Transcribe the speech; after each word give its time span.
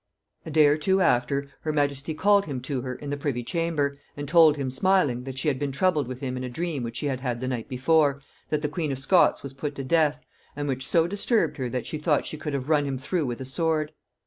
A 0.47 0.49
day 0.49 0.65
or 0.65 0.77
two 0.79 0.99
after, 0.99 1.51
her 1.61 1.71
majesty 1.71 2.15
called 2.15 2.45
him 2.47 2.59
to 2.61 2.81
her 2.81 2.95
in 2.95 3.11
the 3.11 3.17
privy 3.17 3.43
chamber, 3.43 3.99
and 4.17 4.27
told 4.27 4.57
him 4.57 4.71
smiling, 4.71 5.25
that 5.25 5.37
she 5.37 5.47
had 5.47 5.59
been 5.59 5.71
troubled 5.71 6.07
with 6.07 6.21
him 6.21 6.35
in 6.35 6.43
a 6.43 6.49
dream 6.49 6.81
which 6.81 6.97
she 6.97 7.05
had 7.05 7.19
had 7.19 7.39
the 7.39 7.47
night 7.47 7.69
before, 7.69 8.19
that 8.49 8.63
the 8.63 8.67
queen 8.67 8.91
of 8.91 8.97
Scots 8.97 9.43
was 9.43 9.53
put 9.53 9.75
to 9.75 9.83
death; 9.83 10.19
and 10.55 10.67
which 10.67 10.87
so 10.87 11.05
disturbed 11.05 11.57
her, 11.57 11.69
that 11.69 11.85
she 11.85 11.99
thought 11.99 12.25
she 12.25 12.35
could 12.35 12.55
have 12.55 12.67
run 12.67 12.85
him 12.85 12.97
through 12.97 13.27
with 13.27 13.41
a 13.41 13.45
sword. 13.45 13.91